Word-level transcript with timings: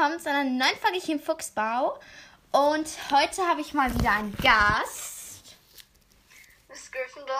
willkommen 0.00 0.18
zu 0.18 0.30
einer 0.30 0.44
neuen 0.44 0.78
Folge 0.78 0.98
hier 0.98 1.16
im 1.16 1.20
Fuchsbau. 1.20 1.98
Und 2.52 2.88
heute 3.10 3.46
habe 3.46 3.60
ich 3.60 3.74
mal 3.74 3.92
wieder 3.92 4.12
einen 4.12 4.34
Gast. 4.38 5.56
Miss 6.70 6.90
Gryffindor. 6.90 7.36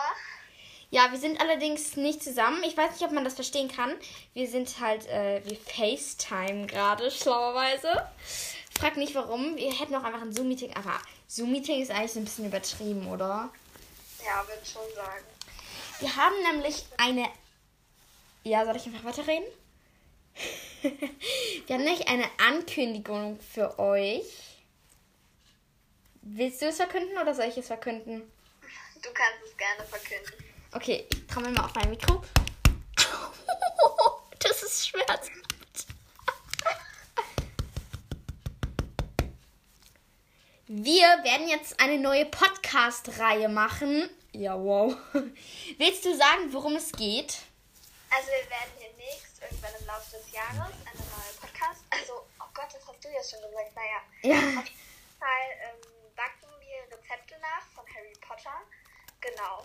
Ja, 0.91 1.11
wir 1.11 1.17
sind 1.17 1.41
allerdings 1.41 1.95
nicht 1.95 2.21
zusammen. 2.21 2.61
Ich 2.63 2.77
weiß 2.77 2.91
nicht, 2.91 3.03
ob 3.03 3.13
man 3.13 3.23
das 3.23 3.33
verstehen 3.33 3.67
kann. 3.67 3.91
Wir 4.35 4.47
sind 4.47 4.79
halt, 4.79 5.07
äh, 5.07 5.41
wir 5.43 5.57
FaceTime 5.57 6.67
gerade, 6.67 7.09
schlauerweise. 7.09 8.07
Frag 8.77 8.95
nicht 8.95 9.15
warum. 9.15 9.55
Wir 9.55 9.73
hätten 9.73 9.95
auch 9.95 10.03
einfach 10.03 10.21
ein 10.21 10.31
Zoom-Meeting. 10.31 10.75
Aber 10.75 11.01
Zoom-Meeting 11.29 11.81
ist 11.81 11.89
eigentlich 11.89 12.13
so 12.13 12.19
ein 12.19 12.25
bisschen 12.25 12.45
übertrieben, 12.45 13.07
oder? 13.07 13.49
Ja, 14.23 14.47
würde 14.47 14.63
schon 14.63 14.83
sagen. 14.93 15.25
Wir 15.99 16.15
haben 16.15 16.35
nämlich 16.51 16.85
eine. 16.97 17.27
Ja, 18.43 18.63
soll 18.65 18.75
ich 18.75 18.85
einfach 18.85 19.03
weiterreden? 19.03 19.47
Wir 21.67 21.75
haben 21.75 21.83
nämlich 21.83 22.07
eine 22.07 22.25
Ankündigung 22.39 23.39
für 23.39 23.77
euch. 23.77 24.25
Willst 26.23 26.61
du 26.61 26.67
es 26.67 26.77
verkünden 26.77 27.17
oder 27.17 27.33
soll 27.33 27.45
ich 27.45 27.57
es 27.57 27.67
verkünden? 27.67 28.21
Du 29.01 29.09
kannst 29.13 29.43
es 29.45 29.57
gerne 29.57 29.83
verkünden. 29.87 30.45
Okay, 30.73 31.05
ich 31.11 31.27
trommel 31.27 31.51
mal 31.51 31.65
auf 31.65 31.75
mein 31.75 31.89
Mikro. 31.89 32.21
Das 34.39 34.63
ist 34.63 34.87
schmerzhaft. 34.87 35.29
Wir 40.67 41.03
werden 41.23 41.47
jetzt 41.47 41.79
eine 41.79 41.99
neue 41.99 42.25
Podcast-Reihe 42.25 43.49
machen. 43.49 44.09
Ja, 44.31 44.57
wow. 44.57 44.95
Willst 45.77 46.05
du 46.05 46.15
sagen, 46.15 46.51
worum 46.51 46.75
es 46.75 46.91
geht? 46.93 47.37
Also 48.09 48.27
wir 48.27 48.49
werden 48.49 48.80
irgendwann 49.61 49.81
im 49.81 49.87
Laufe 49.87 50.17
des 50.17 50.31
Jahres 50.31 50.73
eine 50.85 50.97
neue 50.97 51.33
Podcast. 51.39 51.81
Also, 51.89 52.25
oh 52.39 52.45
Gott, 52.53 52.67
das 52.73 52.87
hast 52.87 53.03
du 53.03 53.09
ja 53.09 53.23
schon 53.23 53.41
gesagt. 53.41 53.75
Naja, 53.75 54.01
Ja. 54.23 54.37
auf 54.59 54.65
jeden 54.65 55.19
Fall 55.19 55.47
ähm, 55.63 55.81
backen 56.15 56.49
wir 56.59 56.97
Rezepte 56.97 57.35
nach 57.39 57.61
von 57.75 57.85
Harry 57.95 58.13
Potter. 58.25 58.61
Genau. 59.21 59.63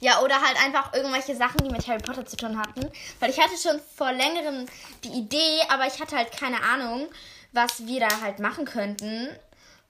Ja, 0.00 0.20
oder 0.20 0.40
halt 0.42 0.58
einfach 0.62 0.92
irgendwelche 0.92 1.34
Sachen, 1.34 1.58
die 1.64 1.70
mit 1.70 1.86
Harry 1.88 2.02
Potter 2.02 2.26
zu 2.26 2.36
tun 2.36 2.58
hatten. 2.60 2.90
Weil 3.18 3.30
ich 3.30 3.40
hatte 3.40 3.56
schon 3.56 3.80
vor 3.80 4.12
längerem 4.12 4.66
die 5.04 5.12
Idee, 5.12 5.62
aber 5.70 5.86
ich 5.86 6.00
hatte 6.00 6.16
halt 6.16 6.36
keine 6.38 6.62
Ahnung, 6.62 7.10
was 7.52 7.86
wir 7.86 8.00
da 8.06 8.20
halt 8.20 8.40
machen 8.40 8.66
könnten. 8.66 9.38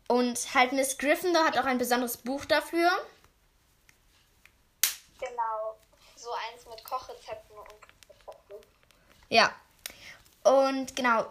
Und 0.07 0.55
halt 0.55 0.73
Miss 0.73 0.97
Gryffindor 0.99 1.45
hat 1.45 1.59
auch 1.59 1.65
ein 1.65 1.79
besonderes 1.79 2.19
Buch 2.19 2.45
dafür. 2.45 2.89
Genau. 5.19 5.77
So 6.15 6.31
eins 6.33 6.65
mit 6.67 6.85
Kochrezepten. 6.85 7.54
Ja. 9.35 9.53
Und 10.45 10.95
genau, 10.95 11.27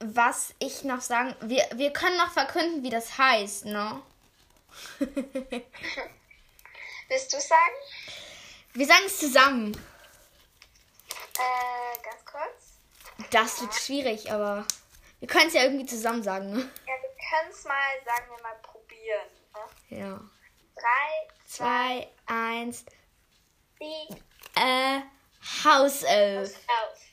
was 0.00 0.54
ich 0.58 0.82
noch 0.82 1.00
sagen, 1.00 1.36
wir, 1.40 1.64
wir 1.74 1.92
können 1.92 2.16
noch 2.16 2.32
verkünden, 2.32 2.82
wie 2.82 2.90
das 2.90 3.16
heißt, 3.16 3.66
ne? 3.66 4.02
Willst 7.08 7.32
du 7.32 7.40
sagen? 7.40 7.76
wir 8.72 8.86
sagen 8.86 9.04
es 9.06 9.20
zusammen. 9.20 9.70
Äh, 11.38 11.98
ganz 12.02 12.24
kurz. 12.24 12.72
Das 13.30 13.60
wird 13.60 13.72
schwierig, 13.74 14.32
aber 14.32 14.66
wir 15.20 15.28
können 15.28 15.46
es 15.46 15.54
ja 15.54 15.62
irgendwie 15.62 15.86
zusammen 15.86 16.24
sagen, 16.24 16.50
ne? 16.50 16.58
Ja, 16.58 16.94
wir 17.02 17.14
können 17.30 17.52
es 17.52 17.64
mal, 17.64 18.02
sagen 18.04 18.30
wir 18.34 18.42
mal, 18.42 18.56
probieren. 18.62 19.28
Ne? 19.52 19.96
Ja. 20.00 20.20
Drei, 20.74 21.28
Zwei, 21.46 22.08
eins, 22.26 22.84
die 23.80 24.08
äh, 24.56 25.02
Hauself. 25.62 26.56
auf. 26.66 27.03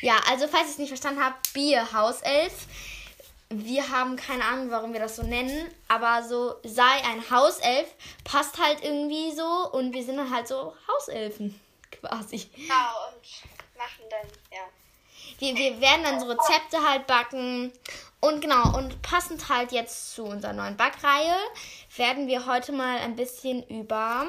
Ja, 0.00 0.20
also 0.28 0.46
falls 0.46 0.66
ihr 0.66 0.70
es 0.70 0.78
nicht 0.78 0.88
verstanden 0.88 1.22
habt, 1.22 1.52
Bier 1.52 1.92
Hauself. 1.92 2.66
Wir 3.50 3.88
haben 3.88 4.16
keine 4.16 4.44
Ahnung, 4.44 4.70
warum 4.70 4.92
wir 4.92 5.00
das 5.00 5.16
so 5.16 5.22
nennen, 5.22 5.74
aber 5.88 6.22
so 6.22 6.56
sei 6.64 7.02
ein 7.04 7.30
Hauself 7.30 7.88
passt 8.22 8.58
halt 8.58 8.84
irgendwie 8.84 9.32
so 9.34 9.70
und 9.72 9.94
wir 9.94 10.04
sind 10.04 10.18
dann 10.18 10.30
halt 10.30 10.46
so 10.46 10.74
Hauselfen 10.86 11.58
quasi. 11.90 12.48
Genau, 12.54 13.08
und 13.08 13.78
machen 13.78 14.04
dann, 14.10 14.28
ja. 14.52 14.64
Wir, 15.38 15.54
wir 15.54 15.80
werden 15.80 16.02
dann 16.04 16.20
so 16.20 16.26
Rezepte 16.26 16.86
halt 16.86 17.06
backen 17.06 17.72
und 18.20 18.40
genau, 18.40 18.76
und 18.76 19.00
passend 19.02 19.48
halt 19.48 19.72
jetzt 19.72 20.14
zu 20.14 20.24
unserer 20.24 20.52
neuen 20.52 20.76
Backreihe 20.76 21.36
werden 21.96 22.26
wir 22.26 22.46
heute 22.46 22.72
mal 22.72 22.98
ein 22.98 23.16
bisschen 23.16 23.62
über 23.68 24.26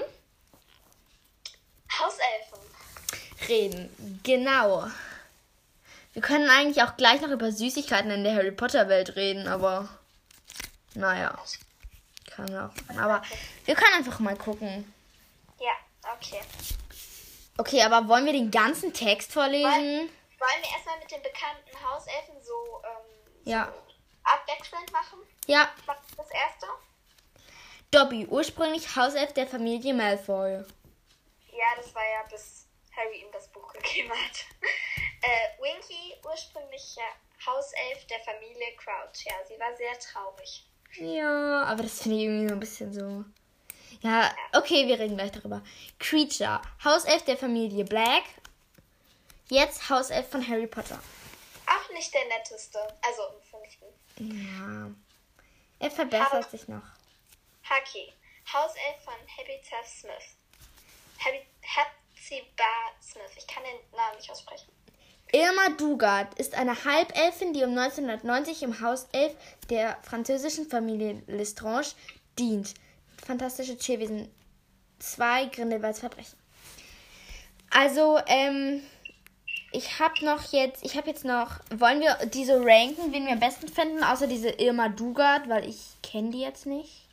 Hauselfen. 1.99 2.48
Reden. 3.49 4.19
Genau. 4.23 4.87
Wir 6.13 6.21
können 6.21 6.49
eigentlich 6.49 6.83
auch 6.83 6.97
gleich 6.97 7.21
noch 7.21 7.29
über 7.29 7.51
Süßigkeiten 7.51 8.11
in 8.11 8.23
der 8.23 8.35
Harry 8.35 8.51
Potter 8.51 8.87
Welt 8.89 9.15
reden, 9.15 9.47
aber 9.47 9.87
naja. 10.95 11.37
Kann 12.29 12.49
auch. 12.57 12.71
Aber 12.97 13.21
wir 13.65 13.75
können 13.75 13.93
einfach 13.95 14.19
mal 14.19 14.35
gucken. 14.35 14.91
Ja, 15.59 15.71
okay. 16.15 16.41
Okay, 17.57 17.81
aber 17.83 18.07
wollen 18.07 18.25
wir 18.25 18.33
den 18.33 18.51
ganzen 18.51 18.93
Text 18.93 19.33
vorlesen? 19.33 19.65
Wollen 19.67 20.61
wir 20.61 20.71
erstmal 20.73 20.97
mit 20.99 21.11
den 21.11 21.21
bekannten 21.21 21.85
Hauselfen 21.85 22.35
so 22.41 22.81
ähm, 22.85 23.51
Ja. 23.51 23.73
abwechselnd 24.23 24.91
machen? 24.93 25.19
Ja. 25.47 25.69
Was 25.85 25.97
ist 26.09 26.17
das 26.17 26.29
erste? 26.31 26.67
Dobby, 27.91 28.25
ursprünglich 28.27 28.95
Hauself 28.95 29.33
der 29.33 29.47
Familie 29.47 29.93
Malfoy. 29.93 30.63
Ja, 31.51 31.65
das 31.75 31.93
war 31.93 32.03
ja, 32.03 32.23
bis 32.29 32.58
Harry 32.99 33.21
ihm 33.21 33.31
das 33.31 33.47
Buch 33.49 33.71
gegeben 33.73 34.11
hat. 34.11 34.45
äh, 35.21 35.61
Winky, 35.61 36.15
ursprünglicher 36.25 37.01
Hauself 37.45 38.05
der 38.09 38.19
Familie 38.19 38.75
Crouch. 38.77 39.25
Ja, 39.25 39.33
sie 39.47 39.59
war 39.59 39.75
sehr 39.77 39.97
traurig. 39.99 40.65
Ja, 40.95 41.63
aber 41.63 41.83
das 41.83 42.01
finde 42.01 42.17
ich 42.17 42.23
irgendwie 42.23 42.47
so 42.49 42.53
ein 42.55 42.59
bisschen 42.59 42.93
so. 42.93 43.23
Ja, 44.01 44.33
okay, 44.53 44.87
wir 44.87 44.99
reden 44.99 45.17
gleich 45.17 45.31
darüber. 45.31 45.61
Creature, 45.99 46.61
Hauself 46.83 47.23
der 47.25 47.37
Familie 47.37 47.83
Black. 47.85 48.23
Jetzt 49.49 49.89
Hauself 49.89 50.29
von 50.29 50.47
Harry 50.47 50.67
Potter. 50.67 51.01
Auch 51.65 51.93
nicht 51.93 52.13
der 52.13 52.25
netteste. 52.27 52.79
Also 53.01 53.21
im 53.27 53.41
fünften. 53.41 53.85
Ja. 54.19 54.91
Er 55.79 55.91
verbessert 55.91 56.49
sich 56.51 56.67
noch. 56.67 56.83
Haki, 57.63 58.11
Hauself 58.51 59.03
von 59.03 59.13
Habitat 59.37 59.87
Smith. 59.87 60.35
Habi- 61.19 61.45
Smith. 62.19 63.31
Ich 63.37 63.47
kann 63.47 63.63
den 63.63 63.97
Namen 63.97 64.17
nicht 64.17 64.29
aussprechen. 64.29 64.71
Irma 65.31 65.69
Dugard 65.77 66.33
ist 66.39 66.55
eine 66.55 66.83
Halbelfin, 66.85 67.53
die 67.53 67.63
um 67.63 67.77
1990 67.77 68.63
im 68.63 68.81
Haus 68.81 69.07
11 69.11 69.35
der 69.69 69.97
französischen 70.01 70.67
Familie 70.67 71.21
Lestrange 71.27 71.87
dient. 72.37 72.73
Fantastische 73.25 73.77
Tierwesen 73.77 74.33
2, 74.97 75.45
Grindelwalds 75.45 75.99
Verbrechen. 75.99 76.37
Also, 77.69 78.19
ähm, 78.25 78.81
ich 79.71 79.99
habe 79.99 80.25
noch 80.25 80.51
jetzt, 80.51 80.83
ich 80.83 80.97
habe 80.97 81.09
jetzt 81.09 81.25
noch, 81.25 81.59
wollen 81.69 81.99
wir 81.99 82.15
diese 82.25 82.55
ranken, 82.55 83.13
wen 83.13 83.25
wir 83.25 83.33
am 83.33 83.39
besten 83.39 83.67
finden, 83.67 84.03
außer 84.03 84.25
diese 84.25 84.49
Irma 84.49 84.89
Dugard, 84.89 85.47
weil 85.47 85.69
ich 85.69 85.79
kenne 86.01 86.31
die 86.31 86.41
jetzt 86.41 86.65
nicht. 86.65 87.07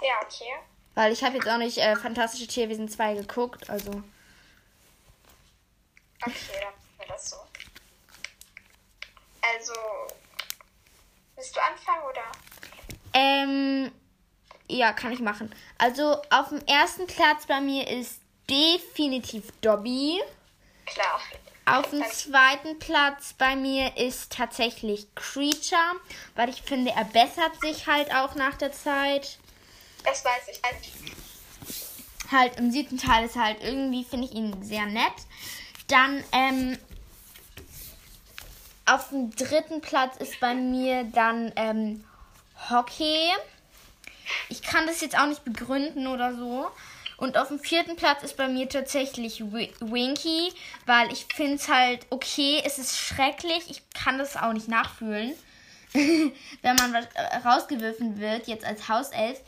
Ja, 0.00 0.14
okay. 0.24 0.52
Weil 0.94 1.12
ich 1.12 1.24
habe 1.24 1.36
jetzt 1.36 1.48
auch 1.48 1.58
nicht 1.58 1.78
äh, 1.78 1.96
Fantastische 1.96 2.46
Tierwesen 2.46 2.88
2 2.88 3.14
geguckt, 3.14 3.68
also. 3.68 4.02
Okay, 6.22 6.34
dann 6.60 6.72
machen 6.72 6.98
wir 6.98 7.06
das 7.06 7.30
so. 7.30 7.36
Also, 9.42 9.74
willst 11.36 11.54
du 11.56 11.60
anfangen 11.60 12.02
oder? 12.10 12.32
Ähm, 13.12 13.92
ja, 14.68 14.92
kann 14.92 15.12
ich 15.12 15.20
machen. 15.20 15.54
Also 15.78 16.20
auf 16.30 16.48
dem 16.48 16.64
ersten 16.66 17.06
Platz 17.06 17.46
bei 17.46 17.60
mir 17.60 17.88
ist 17.88 18.20
definitiv 18.48 19.52
Dobby. 19.60 20.20
Klar. 20.86 21.20
Auf 21.64 21.90
dem 21.90 22.04
zweiten 22.04 22.78
Platz 22.78 23.32
bei 23.32 23.56
mir 23.56 23.96
ist 23.96 24.32
tatsächlich 24.32 25.12
Creature, 25.16 25.96
weil 26.36 26.48
ich 26.48 26.62
finde, 26.62 26.92
er 26.92 27.04
bessert 27.04 27.60
sich 27.60 27.88
halt 27.88 28.14
auch 28.14 28.36
nach 28.36 28.54
der 28.54 28.70
Zeit. 28.72 29.38
Das 30.04 30.24
weiß 30.24 30.48
ich. 30.52 30.64
Also, 30.64 30.78
Halt 32.30 32.56
im 32.56 32.70
siebten 32.70 32.98
Teil 32.98 33.24
ist 33.26 33.36
halt 33.36 33.62
irgendwie, 33.62 34.04
finde 34.04 34.26
ich 34.26 34.32
ihn 34.32 34.62
sehr 34.62 34.86
nett. 34.86 35.14
Dann, 35.88 36.22
ähm, 36.32 36.78
auf 38.86 39.08
dem 39.08 39.34
dritten 39.34 39.80
Platz 39.80 40.16
ist 40.18 40.38
bei 40.40 40.54
mir 40.54 41.04
dann 41.04 41.52
ähm, 41.56 42.04
Hockey. 42.70 43.30
Ich 44.48 44.62
kann 44.62 44.86
das 44.86 45.00
jetzt 45.00 45.18
auch 45.18 45.26
nicht 45.26 45.44
begründen 45.44 46.06
oder 46.06 46.34
so. 46.34 46.70
Und 47.16 47.38
auf 47.38 47.48
dem 47.48 47.58
vierten 47.58 47.96
Platz 47.96 48.22
ist 48.22 48.36
bei 48.36 48.46
mir 48.46 48.68
tatsächlich 48.68 49.40
Wi- 49.40 49.72
Winky, 49.80 50.52
weil 50.84 51.10
ich 51.12 51.26
finde 51.34 51.54
es 51.54 51.68
halt 51.68 52.06
okay, 52.10 52.60
es 52.64 52.78
ist 52.78 52.96
schrecklich, 52.98 53.70
ich 53.70 53.82
kann 53.90 54.18
das 54.18 54.36
auch 54.36 54.52
nicht 54.52 54.68
nachfühlen, 54.68 55.32
wenn 55.92 56.76
man 56.76 56.92
was- 56.92 57.06
äh, 57.14 57.36
rausgeworfen 57.48 58.20
wird, 58.20 58.46
jetzt 58.48 58.66
als 58.66 58.88
Hauself. 58.88 59.40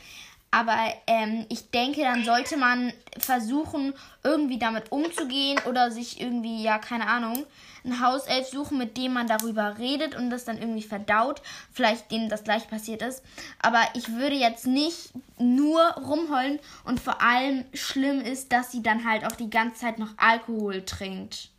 Aber 0.51 0.77
ähm, 1.05 1.45
ich 1.49 1.69
denke, 1.69 2.01
dann 2.01 2.23
sollte 2.23 2.57
man 2.57 2.91
versuchen, 3.19 3.93
irgendwie 4.23 4.57
damit 4.57 4.91
umzugehen 4.91 5.59
oder 5.67 5.91
sich 5.91 6.19
irgendwie, 6.19 6.63
ja, 6.63 6.79
keine 6.79 7.07
Ahnung, 7.07 7.45
ein 7.85 8.01
Hauself 8.01 8.47
suchen, 8.47 8.77
mit 8.77 8.97
dem 8.97 9.13
man 9.13 9.27
darüber 9.27 9.77
redet 9.77 10.15
und 10.15 10.29
das 10.31 10.45
dann 10.45 10.57
irgendwie 10.57 10.81
verdaut. 10.81 11.41
Vielleicht 11.71 12.11
dem 12.11 12.29
das 12.29 12.43
gleich 12.43 12.67
passiert 12.67 13.01
ist. 13.01 13.23
Aber 13.61 13.81
ich 13.93 14.09
würde 14.13 14.35
jetzt 14.35 14.65
nicht 14.65 15.11
nur 15.37 15.81
rumheulen 15.93 16.59
und 16.83 16.99
vor 16.99 17.21
allem 17.21 17.65
schlimm 17.73 18.21
ist, 18.21 18.51
dass 18.51 18.71
sie 18.71 18.81
dann 18.81 19.07
halt 19.07 19.25
auch 19.25 19.35
die 19.35 19.49
ganze 19.49 19.81
Zeit 19.81 19.99
noch 19.99 20.17
Alkohol 20.17 20.83
trinkt. 20.83 21.49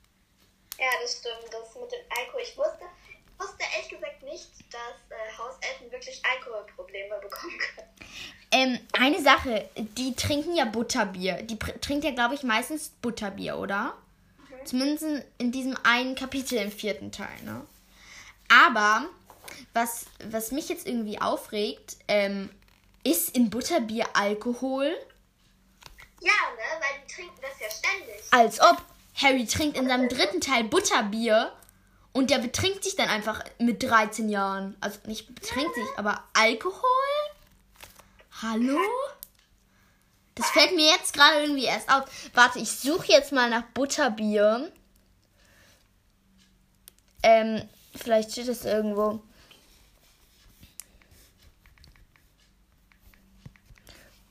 Ja, 0.78 0.86
das 1.02 1.18
stimmt. 1.18 1.52
Das 1.52 1.74
mit 1.80 1.92
dem 1.92 2.00
Alkohol. 2.18 2.40
Ich 2.42 2.56
wusste, 2.56 2.84
wusste 3.40 3.64
ehrlich 3.74 3.88
gesagt 3.88 4.22
nicht, 4.22 4.50
dass 4.70 5.00
äh, 5.10 5.38
Hauselfen 5.38 5.90
wirklich 5.90 6.22
Alkoholprobleme 6.24 7.18
bekommen 7.20 7.58
können. 7.58 7.88
Ähm, 8.52 8.78
eine 8.92 9.22
Sache, 9.22 9.68
die 9.76 10.14
trinken 10.14 10.54
ja 10.54 10.64
Butterbier. 10.64 11.42
Die 11.42 11.58
trinkt 11.58 12.04
ja, 12.04 12.10
glaube 12.10 12.34
ich, 12.34 12.42
meistens 12.42 12.90
Butterbier, 13.00 13.56
oder? 13.56 13.94
Mhm. 14.50 14.66
Zumindest 14.66 15.24
in 15.38 15.52
diesem 15.52 15.76
einen 15.84 16.14
Kapitel 16.14 16.58
im 16.58 16.72
vierten 16.72 17.12
Teil, 17.12 17.42
ne? 17.44 17.64
Aber 18.48 19.06
was, 19.72 20.06
was 20.24 20.50
mich 20.50 20.68
jetzt 20.68 20.86
irgendwie 20.86 21.20
aufregt, 21.20 21.96
ähm, 22.08 22.50
ist 23.04 23.34
in 23.36 23.50
Butterbier 23.50 24.06
Alkohol? 24.14 24.96
Ja, 26.20 26.32
ne? 26.32 26.80
Weil 26.80 27.00
die 27.06 27.14
trinken 27.14 27.40
das 27.40 27.60
ja 27.60 27.70
ständig. 27.70 28.24
Als 28.32 28.60
ob 28.60 28.82
Harry 29.14 29.46
trinkt 29.46 29.76
in 29.76 29.86
seinem 29.86 30.08
dritten 30.08 30.40
Teil 30.40 30.64
Butterbier 30.64 31.52
und 32.12 32.30
der 32.30 32.38
betrinkt 32.38 32.84
sich 32.84 32.96
dann 32.96 33.08
einfach 33.08 33.44
mit 33.58 33.82
13 33.82 34.28
Jahren. 34.28 34.76
Also 34.80 34.98
nicht 35.06 35.32
betrinkt 35.34 35.74
sich, 35.74 35.86
aber 35.96 36.22
Alkohol? 36.32 36.82
Hallo? 38.42 38.78
Das 40.34 40.50
fällt 40.50 40.74
mir 40.74 40.86
jetzt 40.86 41.12
gerade 41.12 41.40
irgendwie 41.42 41.64
erst 41.64 41.90
auf. 41.92 42.04
Warte, 42.34 42.58
ich 42.58 42.70
suche 42.70 43.12
jetzt 43.12 43.32
mal 43.32 43.50
nach 43.50 43.64
Butterbier. 43.74 44.72
Ähm, 47.22 47.68
vielleicht 47.94 48.32
steht 48.32 48.48
es 48.48 48.64
irgendwo. 48.64 49.22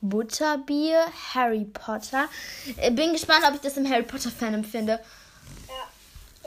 Butterbier, 0.01 1.05
Harry 1.33 1.65
Potter. 1.65 2.27
Äh, 2.77 2.91
bin 2.91 3.13
gespannt, 3.13 3.43
ob 3.47 3.55
ich 3.55 3.61
das 3.61 3.77
im 3.77 3.89
Harry 3.89 4.03
Potter 4.03 4.31
Fan 4.31 4.63
finde. 4.63 4.99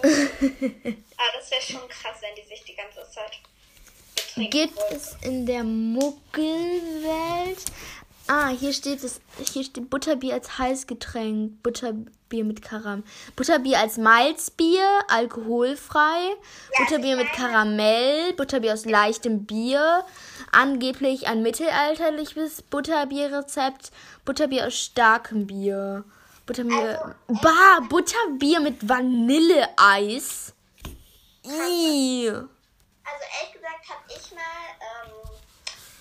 Ja. 0.03 0.09
ah, 1.17 1.31
das 1.35 1.51
wäre 1.51 1.63
schon 1.63 1.89
krass, 1.89 2.17
wenn 2.21 2.35
die 2.37 2.49
sich 2.49 2.65
die 2.65 2.75
ganze 2.75 3.09
Zeit 3.11 3.41
Gibt 4.37 4.79
es 4.91 5.15
in 5.23 5.45
der 5.45 5.63
Muggelwelt? 5.63 7.59
Ah, 8.29 8.49
hier 8.49 8.73
steht 8.73 9.05
es. 9.05 9.21
Hier 9.53 9.63
steht 9.63 9.91
Butterbier 9.91 10.35
als 10.35 10.57
Heißgetränk. 10.59 11.63
Butterbier 11.63 12.45
mit 12.45 12.63
Karam. 12.63 13.03
Butterbier 13.37 13.79
als 13.79 13.99
Malzbier, 13.99 14.87
alkoholfrei. 15.09 16.29
Ja, 16.29 16.79
Butterbier 16.79 17.17
mit 17.17 17.31
Karamell. 17.33 18.33
Butterbier 18.33 18.73
aus 18.73 18.87
leichtem 18.87 19.45
Bier. 19.45 20.05
Angeblich 20.51 21.27
ein 21.27 21.43
mittelalterliches 21.43 22.63
Butterbierrezept. 22.63 23.91
Butterbier 24.25 24.67
aus 24.67 24.79
starkem 24.79 25.47
Bier. 25.47 26.05
Butterbier. 26.47 27.15
Bah, 27.29 27.81
Butterbier 27.89 28.61
mit 28.61 28.89
Vanilleeis. 28.89 30.53
Also 33.05 33.25
ehrlich 33.41 33.53
gesagt 33.53 33.89
habe 33.89 34.03
ich 34.09 34.33
mal 34.33 34.43
ähm, 34.79 35.13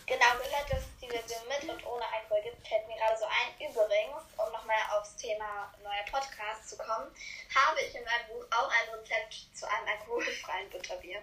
genau 0.05 0.31
gehört, 0.38 0.69
dass 0.69 0.79
es 0.79 0.97
die 1.01 1.09
Version 1.09 1.41
mit 1.49 1.69
und 1.69 1.85
ohne 1.85 2.03
Alkohol 2.05 2.41
gibt. 2.43 2.67
Fällt 2.67 2.88
mir 2.88 2.95
gerade 2.97 3.17
so 3.17 3.25
ein. 3.25 3.69
Übrigens, 3.69 4.21
um 4.38 4.51
nochmal 4.51 4.77
aufs 4.97 5.15
Thema 5.15 5.71
neuer 5.83 6.05
Podcast 6.11 6.69
zu 6.69 6.77
kommen, 6.77 7.09
habe 7.55 7.81
ich 7.81 7.95
in 7.95 8.03
meinem 8.03 8.27
Buch 8.29 8.45
auch 8.51 8.69
ein 8.69 8.99
Rezept 8.99 9.57
zu 9.57 9.67
einem 9.67 9.88
alkoholfreien 9.88 10.69
Butterbier. 10.69 11.21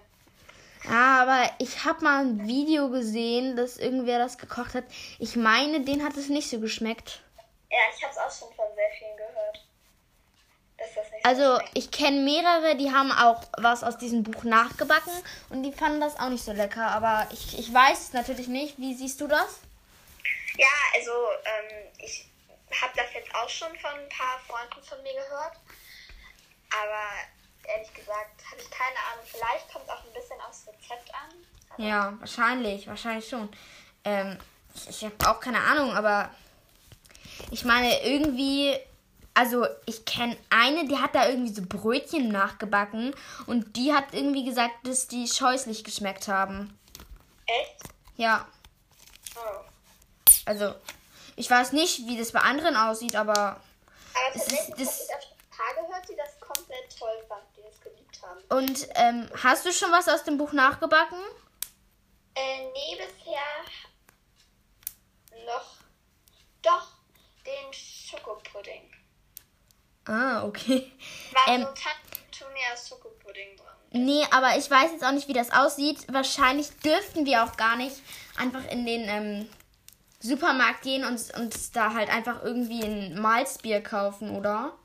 Ja, 0.84 1.22
aber 1.22 1.50
ich 1.58 1.84
habe 1.84 2.04
mal 2.04 2.20
ein 2.20 2.46
Video 2.46 2.88
gesehen, 2.90 3.56
dass 3.56 3.78
irgendwer 3.78 4.18
das 4.18 4.38
gekocht 4.38 4.74
hat. 4.74 4.84
Ich 5.18 5.36
meine, 5.36 5.80
den 5.80 6.04
hat 6.04 6.16
es 6.16 6.28
nicht 6.28 6.48
so 6.48 6.60
geschmeckt. 6.60 7.20
Ja, 7.70 7.78
ich 7.94 8.02
habe 8.02 8.12
es 8.12 8.18
auch 8.18 8.30
schon 8.30 8.54
von 8.54 8.66
sehr 8.74 8.90
vielen 8.98 9.16
gehört 9.16 9.60
also 11.24 11.60
ich 11.74 11.90
kenne 11.90 12.20
mehrere, 12.20 12.76
die 12.76 12.92
haben 12.92 13.12
auch 13.12 13.42
was 13.58 13.82
aus 13.82 13.98
diesem 13.98 14.22
Buch 14.22 14.44
nachgebacken 14.44 15.12
und 15.50 15.62
die 15.62 15.72
fanden 15.72 16.00
das 16.00 16.18
auch 16.18 16.28
nicht 16.28 16.44
so 16.44 16.52
lecker. 16.52 16.86
Aber 16.86 17.26
ich, 17.32 17.58
ich 17.58 17.72
weiß 17.72 17.98
es 18.00 18.12
natürlich 18.12 18.48
nicht. 18.48 18.78
Wie 18.78 18.94
siehst 18.94 19.20
du 19.20 19.26
das? 19.26 19.60
Ja, 20.56 20.66
also 20.94 21.10
ähm, 21.44 21.88
ich 21.98 22.26
habe 22.80 22.92
das 22.96 23.12
jetzt 23.12 23.34
auch 23.34 23.48
schon 23.48 23.76
von 23.78 23.90
ein 23.90 24.08
paar 24.08 24.38
Freunden 24.46 24.82
von 24.82 25.02
mir 25.02 25.12
gehört. 25.12 25.56
Aber 26.70 27.74
ehrlich 27.74 27.92
gesagt 27.92 28.42
habe 28.50 28.60
ich 28.60 28.70
keine 28.70 28.96
Ahnung. 29.12 29.24
Vielleicht 29.26 29.72
kommt 29.72 29.84
es 29.84 29.90
auch 29.90 30.04
ein 30.04 30.12
bisschen 30.12 30.40
aufs 30.40 30.66
Rezept 30.66 31.12
an. 31.14 31.84
ja, 31.84 32.14
wahrscheinlich, 32.20 32.86
wahrscheinlich 32.86 33.28
schon. 33.28 33.48
Ähm, 34.04 34.38
ich, 34.74 34.88
ich 34.88 35.04
habe 35.04 35.14
auch 35.28 35.40
keine 35.40 35.60
Ahnung, 35.60 35.94
aber 35.94 36.30
ich 37.50 37.64
meine, 37.64 38.04
irgendwie 38.04 38.76
also 39.38 39.68
ich 39.86 40.04
kenne 40.04 40.36
eine, 40.50 40.88
die 40.88 40.98
hat 40.98 41.14
da 41.14 41.28
irgendwie 41.28 41.54
so 41.54 41.62
Brötchen 41.62 42.26
nachgebacken 42.26 43.14
und 43.46 43.76
die 43.76 43.94
hat 43.94 44.12
irgendwie 44.12 44.44
gesagt, 44.44 44.84
dass 44.84 45.06
die 45.06 45.28
scheußlich 45.28 45.84
geschmeckt 45.84 46.26
haben. 46.26 46.76
Echt? 47.46 47.76
Ja. 48.16 48.48
Oh. 49.36 49.60
Also, 50.44 50.74
ich 51.36 51.48
weiß 51.48 51.72
nicht, 51.72 52.04
wie 52.08 52.18
das 52.18 52.32
bei 52.32 52.40
anderen 52.40 52.74
aussieht, 52.74 53.14
aber. 53.14 53.32
Aber 53.32 54.32
tatsächlich 54.32 54.68
habe 54.68 54.80
ich 55.22 55.30
ein 55.30 55.56
paar 55.56 55.84
gehört, 55.84 56.08
die 56.08 56.16
das 56.16 56.40
komplett 56.40 56.98
toll 56.98 57.24
fanden, 57.28 57.46
die 57.56 57.62
das 57.62 57.80
geliebt 57.80 58.18
haben. 58.20 58.40
Und 58.58 58.88
ähm, 58.96 59.30
hast 59.40 59.64
du 59.64 59.72
schon 59.72 59.92
was 59.92 60.08
aus 60.08 60.24
dem 60.24 60.36
Buch 60.36 60.52
nachgebacken? 60.52 61.20
Äh, 62.34 62.64
nee, 62.72 62.96
bisher 62.96 63.38
noch. 65.46 65.76
Doch, 66.62 66.97
den 67.48 67.72
Schokopudding. 67.72 68.82
Ah, 70.06 70.44
okay. 70.44 70.90
War 71.32 71.54
ähm, 71.54 71.66
so 72.76 72.88
Schokopudding 72.88 73.56
dran. 73.56 73.66
Nee, 73.90 74.24
aber 74.30 74.56
ich 74.56 74.70
weiß 74.70 74.92
jetzt 74.92 75.04
auch 75.04 75.12
nicht, 75.12 75.28
wie 75.28 75.32
das 75.32 75.50
aussieht. 75.50 76.12
Wahrscheinlich 76.12 76.68
dürften 76.80 77.24
wir 77.26 77.44
auch 77.44 77.56
gar 77.56 77.76
nicht 77.76 77.96
einfach 78.36 78.64
in 78.70 78.84
den 78.84 79.08
ähm, 79.08 79.48
Supermarkt 80.20 80.82
gehen 80.82 81.04
und 81.04 81.34
uns 81.34 81.72
da 81.72 81.94
halt 81.94 82.10
einfach 82.10 82.42
irgendwie 82.42 82.82
ein 82.82 83.20
Malzbier 83.20 83.82
kaufen, 83.82 84.36
oder? 84.36 84.76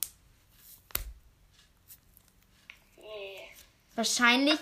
Nee. 2.98 3.40
Wahrscheinlich. 3.96 4.60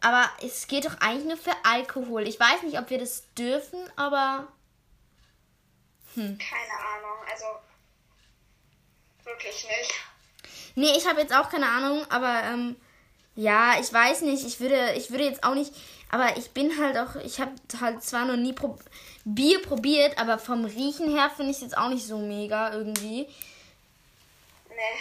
Aber 0.00 0.30
es 0.42 0.66
geht 0.68 0.86
doch 0.86 1.00
eigentlich 1.00 1.26
nur 1.26 1.36
für 1.36 1.54
Alkohol. 1.64 2.26
Ich 2.28 2.38
weiß 2.38 2.62
nicht, 2.62 2.78
ob 2.78 2.88
wir 2.90 2.98
das 2.98 3.24
dürfen, 3.34 3.80
aber. 3.96 4.48
Hm. 6.18 6.36
Keine 6.36 6.72
Ahnung. 6.72 7.18
Also 7.30 7.46
wirklich 9.22 9.64
nicht. 9.64 9.94
Nee, 10.74 10.92
ich 10.96 11.06
habe 11.06 11.20
jetzt 11.20 11.32
auch 11.32 11.48
keine 11.48 11.68
Ahnung, 11.68 12.04
aber 12.10 12.42
ähm, 12.44 12.76
ja, 13.36 13.78
ich 13.78 13.92
weiß 13.92 14.22
nicht. 14.22 14.44
Ich 14.44 14.58
würde, 14.58 14.94
ich 14.94 15.10
würde 15.10 15.24
jetzt 15.24 15.44
auch 15.44 15.54
nicht. 15.54 15.72
Aber 16.10 16.36
ich 16.36 16.50
bin 16.50 16.76
halt 16.82 16.96
auch, 16.96 17.14
ich 17.16 17.40
habe 17.40 17.52
halt 17.80 18.02
zwar 18.02 18.24
noch 18.24 18.36
nie 18.36 18.52
Pro 18.52 18.78
Bier 19.24 19.62
probiert, 19.62 20.18
aber 20.18 20.38
vom 20.38 20.64
Riechen 20.64 21.14
her 21.14 21.30
finde 21.30 21.50
ich 21.52 21.58
es 21.58 21.62
jetzt 21.62 21.76
auch 21.76 21.88
nicht 21.88 22.04
so 22.04 22.18
mega 22.18 22.72
irgendwie. 22.72 23.28
Nee. 24.70 24.98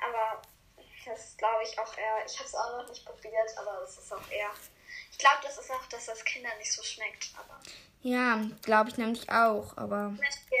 Aber 0.00 0.40
das 1.04 1.36
glaube 1.36 1.62
ich 1.62 1.78
auch 1.78 1.98
eher. 1.98 2.24
Ich 2.24 2.38
habe 2.38 2.48
es 2.48 2.54
auch 2.54 2.78
noch 2.78 2.88
nicht 2.88 3.04
probiert, 3.04 3.50
aber 3.58 3.82
es 3.82 3.98
ist 3.98 4.12
auch 4.12 4.30
eher. 4.30 4.50
Ich 5.16 5.24
glaube, 5.24 5.38
das 5.42 5.56
ist 5.56 5.70
auch, 5.70 5.86
dass 5.86 6.04
das 6.04 6.22
Kindern 6.26 6.52
nicht 6.58 6.70
so 6.70 6.82
schmeckt. 6.82 7.30
Aber 7.38 7.58
ja, 8.02 8.38
glaube 8.60 8.90
ich 8.90 8.98
nämlich 8.98 9.30
auch. 9.30 9.74
Aber. 9.78 10.08
Zum 10.08 10.18
Beispiel, 10.18 10.58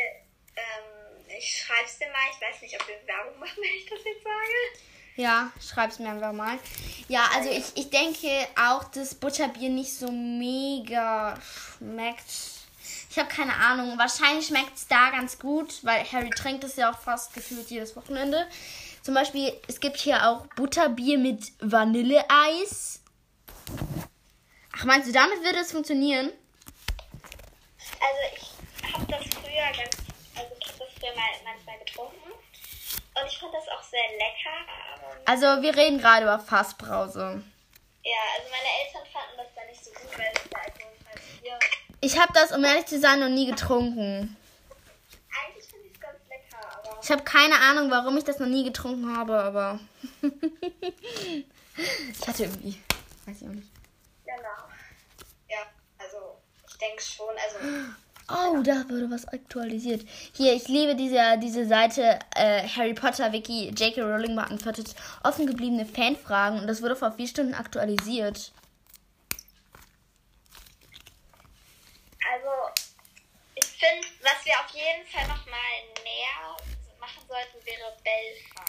ähm, 0.56 1.26
ich 1.36 1.62
schreib's 1.62 1.98
dir 1.98 2.06
mal. 2.06 2.16
Ich 2.32 2.40
weiß 2.40 2.62
nicht, 2.62 2.80
ob 2.80 2.88
wir 2.88 2.96
Werbung 3.06 3.38
machen, 3.38 3.58
wenn 3.58 3.74
ich 3.74 3.84
das 3.84 3.98
jetzt 4.02 4.22
sage. 4.22 4.86
Ja, 5.16 5.52
schreib's 5.60 5.98
mir 5.98 6.08
einfach 6.08 6.32
mal. 6.32 6.58
Ja, 7.08 7.28
also 7.34 7.50
ich, 7.50 7.64
ich 7.74 7.90
denke 7.90 8.28
auch, 8.58 8.84
dass 8.84 9.14
Butterbier 9.14 9.68
nicht 9.68 9.94
so 9.94 10.10
mega 10.10 11.38
schmeckt. 11.78 12.24
Ich 13.10 13.18
habe 13.18 13.28
keine 13.28 13.54
Ahnung. 13.56 13.98
Wahrscheinlich 13.98 14.46
schmeckt 14.46 14.74
es 14.74 14.88
da 14.88 15.10
ganz 15.10 15.38
gut, 15.38 15.84
weil 15.84 16.02
Harry 16.10 16.30
trinkt 16.30 16.64
es 16.64 16.76
ja 16.76 16.90
auch 16.90 16.98
fast 16.98 17.34
gefühlt 17.34 17.70
jedes 17.70 17.94
Wochenende. 17.94 18.48
Zum 19.02 19.12
Beispiel, 19.12 19.52
es 19.68 19.80
gibt 19.80 19.98
hier 19.98 20.26
auch 20.26 20.46
Butterbier 20.56 21.18
mit 21.18 21.52
Vanilleeis. 21.60 23.00
Ach, 24.78 24.84
meinst 24.84 25.08
du, 25.08 25.12
damit 25.12 25.42
würde 25.42 25.58
es 25.58 25.72
funktionieren? 25.72 26.30
Also 28.00 28.36
ich 28.36 28.92
habe 28.92 29.06
das 29.06 29.24
früher 29.34 29.72
ganz 29.72 30.06
früher 31.06 31.14
mal 31.14 31.30
manchmal 31.44 31.78
getrunken. 31.78 32.30
Und 32.30 33.26
ich 33.26 33.38
fand 33.38 33.54
das 33.54 33.66
auch 33.68 33.82
sehr 33.82 34.08
lecker. 34.12 34.66
also 35.24 35.46
wir 35.62 35.74
reden 35.76 35.98
gerade 35.98 36.24
über 36.24 36.38
Fassbrause. 36.38 37.42
Ja, 38.04 38.18
also 38.36 38.50
meine 38.50 38.68
Eltern 38.84 39.02
fanden 39.12 39.36
das 39.36 39.48
dann 39.54 39.66
nicht 39.66 39.84
so 39.84 39.90
gut, 39.90 40.18
weil 40.18 40.32
es 40.34 40.42
da 40.50 40.58
alkoholfreies 40.58 41.20
Bier 41.42 41.58
Ich 42.00 42.18
habe 42.18 42.32
das, 42.34 42.52
um 42.52 42.64
ehrlich 42.64 42.86
zu 42.86 42.98
sein, 43.00 43.20
noch 43.20 43.28
nie 43.28 43.46
getrunken. 43.46 44.36
Eigentlich 45.44 45.66
finde 45.66 45.86
ich 45.86 45.92
es 45.94 46.00
ganz 46.00 46.18
lecker, 46.28 46.58
aber. 46.78 46.98
Ich 47.02 47.10
habe 47.10 47.24
keine 47.24 47.58
Ahnung, 47.58 47.90
warum 47.90 48.16
ich 48.16 48.24
das 48.24 48.38
noch 48.38 48.46
nie 48.46 48.64
getrunken 48.64 49.14
habe, 49.16 49.38
aber. 49.38 49.80
ich 50.22 51.44
hatte 52.28 52.44
irgendwie. 52.44 52.80
Weiß 53.24 53.40
ich 53.40 53.48
auch 53.48 53.52
nicht. 53.52 53.70
Genau. 54.24 54.68
Ja, 55.48 55.66
also 55.98 56.40
ich 56.68 56.75
denke 56.88 57.02
schon, 57.02 57.28
also. 57.28 57.94
Oh, 58.28 58.60
da 58.62 58.88
wurde 58.88 59.08
was 59.08 59.26
aktualisiert. 59.28 60.04
Hier, 60.32 60.52
ich 60.52 60.66
liebe 60.66 60.96
diese, 60.96 61.38
diese 61.38 61.64
Seite 61.66 62.18
äh, 62.34 62.66
Harry 62.66 62.92
Potter 62.92 63.32
Wiki. 63.32 63.68
J.K. 63.68 64.02
Rowling 64.02 64.34
beantwortet 64.34 64.96
offen 65.22 65.46
gebliebene 65.46 65.86
Fanfragen 65.86 66.58
und 66.58 66.66
das 66.66 66.82
wurde 66.82 66.96
vor 66.96 67.12
vier 67.12 67.28
Stunden 67.28 67.54
aktualisiert. 67.54 68.50
Also, 72.32 72.50
ich 73.54 73.64
finde, 73.64 74.08
was 74.22 74.44
wir 74.44 74.54
auf 74.54 74.74
jeden 74.74 75.06
Fall 75.06 75.28
nochmal 75.28 75.60
näher 76.02 76.56
machen 76.98 77.22
sollten, 77.28 77.64
wäre 77.64 77.96
Belfa. 78.02 78.64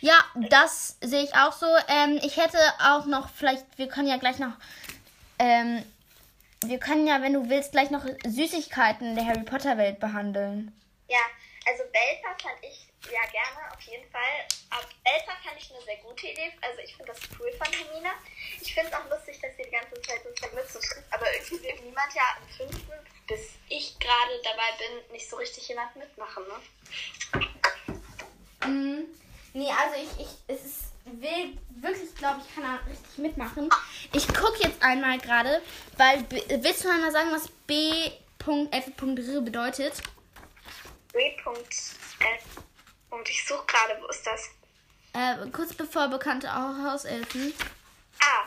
Ja, 0.00 0.24
das 0.48 0.98
sehe 1.00 1.24
ich 1.24 1.34
auch 1.34 1.52
so. 1.52 1.66
Ähm, 1.88 2.20
ich 2.22 2.36
hätte 2.36 2.58
auch 2.78 3.06
noch, 3.06 3.28
vielleicht, 3.30 3.66
wir 3.76 3.88
können 3.88 4.06
ja 4.06 4.18
gleich 4.18 4.38
noch, 4.38 4.52
ähm, 5.40 5.84
wir 6.68 6.78
können 6.78 7.06
ja, 7.06 7.22
wenn 7.22 7.32
du 7.32 7.48
willst, 7.48 7.72
gleich 7.72 7.90
noch 7.90 8.04
Süßigkeiten 8.24 9.14
der 9.14 9.26
Harry 9.26 9.44
Potter 9.44 9.76
Welt 9.78 10.00
behandeln. 10.00 10.72
Ja, 11.08 11.20
also 11.66 11.82
Belfa 11.84 12.36
fand 12.42 12.62
ich 12.62 12.88
ja 13.10 13.22
gerne, 13.30 13.72
auf 13.72 13.80
jeden 13.82 14.08
Fall. 14.10 14.46
Aber 14.70 14.86
Belfa 15.04 15.32
fand 15.42 15.56
ich 15.58 15.70
eine 15.70 15.82
sehr 15.82 15.96
gute 15.98 16.26
Idee. 16.28 16.52
Also 16.62 16.80
ich 16.80 16.94
finde 16.96 17.12
das 17.12 17.20
cool 17.38 17.50
von 17.52 17.66
Hermine. 17.72 18.10
Ich 18.60 18.74
finde 18.74 18.90
es 18.90 18.94
auch 18.94 19.08
lustig, 19.10 19.40
dass 19.40 19.56
sie 19.56 19.64
die 19.64 19.70
ganze 19.70 20.00
Zeit 20.02 20.22
so 20.22 20.78
trifft. 20.78 21.12
Aber 21.12 21.26
irgendwie 21.34 21.62
will 21.62 21.80
niemand 21.84 22.14
ja 22.14 22.36
im 22.40 22.48
fünften, 22.56 22.92
bis 23.26 23.50
ich 23.68 23.98
gerade 23.98 24.42
dabei 24.42 24.70
bin, 24.78 25.12
nicht 25.12 25.28
so 25.28 25.36
richtig 25.36 25.68
jemand 25.68 25.94
mitmachen, 25.96 26.44
ne? 26.48 26.58
Mhm. 28.66 29.04
Nee, 29.52 29.70
also 29.70 29.94
ich, 29.96 30.20
ich, 30.20 30.28
es 30.48 30.64
ist 30.64 30.84
will, 31.06 31.56
wirklich, 31.70 32.14
glaube 32.16 32.40
ich, 32.44 32.54
kann 32.54 32.64
er 32.64 32.86
richtig 32.90 33.18
mitmachen. 33.18 33.70
Ich 34.12 34.26
gucke 34.28 34.62
jetzt 34.62 34.82
einmal 34.82 35.18
gerade, 35.18 35.62
weil, 35.96 36.24
willst 36.30 36.84
du 36.84 36.88
einmal 36.90 37.12
sagen, 37.12 37.30
was 37.32 37.48
B.F.R 37.66 39.40
bedeutet? 39.40 40.02
B.L. 41.12 41.54
Und 43.10 43.28
ich 43.28 43.46
suche 43.46 43.64
gerade, 43.66 44.00
wo 44.00 44.06
ist 44.08 44.26
das? 44.26 44.50
Äh, 45.12 45.48
kurz 45.50 45.72
bevor 45.72 46.08
bekannte 46.08 46.52
Hauselfen. 46.52 47.54
Ah. 48.20 48.46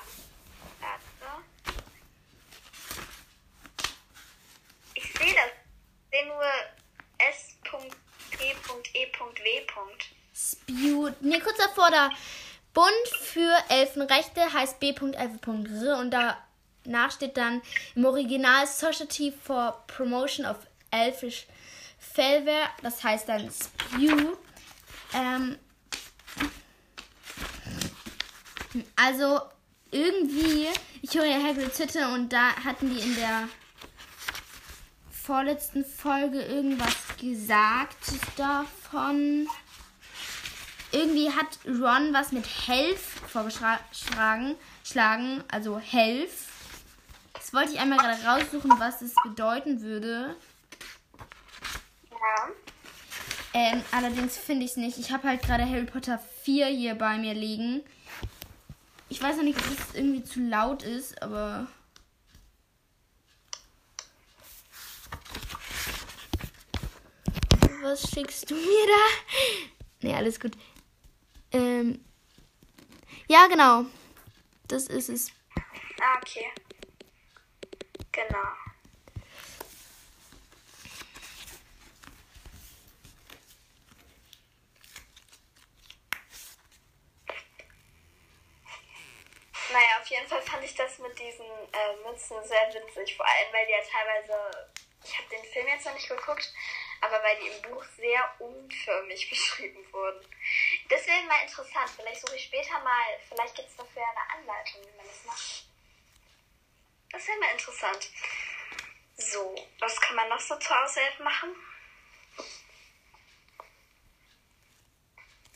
Warte. 0.80 1.02
Ich 4.94 5.04
sehe 5.14 5.34
das. 5.34 5.52
Ich 6.12 6.20
sehe 6.20 6.28
nur 6.28 6.44
S.P.E.W. 7.18 8.00
Spew. 10.36 11.10
Nee, 11.22 11.40
kurz 11.40 11.58
davor 11.58 11.90
da. 11.90 12.12
Bund 12.74 13.08
für 13.22 13.52
Elfenrechte 13.70 14.54
heißt 14.54 14.80
B.F.R 14.80 16.00
und 16.00 16.12
danach 16.12 17.12
steht 17.12 17.38
dann 17.38 17.62
im 17.96 18.06
Original 18.06 18.68
Society 18.68 19.32
for 19.32 19.84
Promotion 19.88 20.46
of 20.46 20.58
Elfish 20.92 21.48
Fellware. 21.98 22.70
Das 22.82 23.04
heißt 23.04 23.28
dann 23.28 23.50
Spew. 23.52 24.38
Ähm, 25.14 25.58
also 28.96 29.42
irgendwie, 29.92 30.68
ich 31.02 31.16
höre 31.16 31.26
ja 31.26 31.42
Hagrid's 31.44 31.80
Hütte 31.80 32.08
und 32.10 32.32
da 32.32 32.56
hatten 32.64 32.94
die 32.94 33.02
in 33.02 33.16
der 33.16 33.50
vorletzten 35.12 35.84
Folge 35.86 36.42
irgendwas 36.42 36.96
gesagt 37.20 38.14
davon. 38.38 39.48
Irgendwie 40.92 41.30
hat 41.30 41.60
Ron 41.66 42.14
was 42.14 42.32
mit 42.32 42.46
Helf 42.68 43.00
vorgeschlagen, 43.28 44.56
schlagen, 44.84 45.44
also 45.52 45.78
Helf. 45.78 46.48
Das 47.34 47.54
wollte 47.54 47.74
ich 47.74 47.80
einmal 47.80 48.00
gerade 48.00 48.24
raussuchen, 48.24 48.72
was 48.80 49.02
es 49.02 49.14
bedeuten 49.24 49.82
würde. 49.82 50.36
Ja. 52.12 52.50
Ähm, 53.54 53.82
allerdings 53.92 54.38
finde 54.38 54.66
ich 54.66 54.72
es 54.72 54.78
nicht. 54.78 54.98
Ich 54.98 55.12
habe 55.12 55.28
halt 55.28 55.42
gerade 55.42 55.68
Harry 55.68 55.86
Potter 55.86 56.20
4 56.44 56.68
hier 56.68 56.96
bei 56.96 57.18
mir 57.18 57.34
liegen. 57.34 57.82
Ich 59.10 59.22
weiß 59.22 59.38
noch 59.38 59.44
nicht, 59.44 59.58
ob 59.58 59.66
es 59.66 59.96
irgendwie 59.96 60.24
zu 60.24 60.40
laut 60.40 60.84
ist, 60.84 61.22
aber. 61.22 61.68
Was 67.82 68.10
schickst 68.10 68.50
du 68.52 68.56
mir 68.56 68.62
da? 68.62 69.38
Nee, 70.02 70.16
alles 70.16 70.40
gut. 70.40 70.52
Ähm. 71.52 72.04
Ja, 73.28 73.48
genau. 73.48 73.86
Das 74.68 74.88
ist 74.88 75.10
es. 75.10 75.32
Ah, 76.02 76.18
okay. 76.22 76.52
Genau. 78.12 78.48
Naja, 89.72 90.02
auf 90.02 90.08
jeden 90.08 90.28
Fall 90.28 90.42
fand 90.42 90.64
ich 90.64 90.74
das 90.74 90.98
mit 90.98 91.18
diesen 91.20 91.46
äh, 91.46 92.10
Mützen 92.10 92.44
sehr 92.44 92.74
witzig. 92.74 93.16
Vor 93.16 93.26
allem, 93.26 93.54
weil 93.54 93.66
die 93.68 93.74
ja 93.74 93.80
teilweise, 93.82 94.74
ich 95.04 95.18
habe 95.18 95.30
den 95.30 95.46
Film 95.46 95.68
jetzt 95.68 95.86
noch 95.86 95.94
nicht 95.94 96.10
geguckt, 96.10 96.52
aber 97.02 97.22
weil 97.22 97.38
die 97.40 97.48
im 97.48 97.72
Buch 97.72 97.84
sehr 97.96 98.36
unförmig 98.40 99.30
beschrieben 99.30 99.86
wurden. 99.92 100.26
Deswegen 100.90 101.28
mal 101.28 101.42
interessant. 101.44 101.90
Vielleicht 101.96 102.22
suche 102.22 102.36
ich 102.36 102.46
später 102.46 102.80
mal, 102.80 103.06
vielleicht 103.28 103.56
gibt 103.56 103.70
es 103.70 103.76
dafür 103.76 104.02
eine 104.02 104.40
Anleitung, 104.40 104.82
wie 104.82 104.98
man 104.98 105.06
das 105.08 105.24
macht. 105.26 105.66
Das 107.12 107.28
wäre 107.28 107.40
mal 107.40 107.52
interessant. 107.52 108.10
So, 109.18 109.56
was 109.80 110.00
kann 110.02 110.16
man 110.16 110.30
noch 110.30 110.40
so 110.40 110.56
zu 110.58 110.74
Aushilfe 110.74 111.24
machen? 111.24 111.56